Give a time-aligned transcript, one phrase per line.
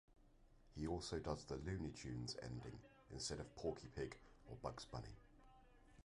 [0.73, 2.79] He also does the Looney Tunes ending
[3.11, 4.17] instead of Porky Pig
[4.49, 5.15] or Bugs Bunny.